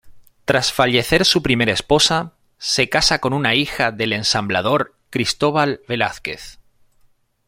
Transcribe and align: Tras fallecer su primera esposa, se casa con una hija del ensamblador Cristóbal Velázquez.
Tras 0.45 0.73
fallecer 0.73 1.25
su 1.25 1.43
primera 1.43 1.71
esposa, 1.71 2.33
se 2.57 2.89
casa 2.89 3.19
con 3.19 3.33
una 3.33 3.53
hija 3.53 3.91
del 3.91 4.13
ensamblador 4.13 4.95
Cristóbal 5.11 5.81
Velázquez. 5.87 6.57